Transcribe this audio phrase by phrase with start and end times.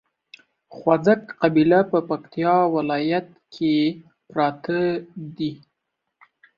[0.75, 3.75] خواځک قبيله په پکتیا ولايت کې
[4.29, 4.79] پراته
[5.37, 5.51] دي